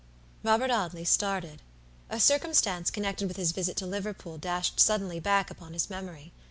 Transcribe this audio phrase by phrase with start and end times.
[0.41, 1.61] Robert Audley started.
[2.09, 6.33] A circumstance connected with his visit to Liverpool dashed suddenly back upon his memory.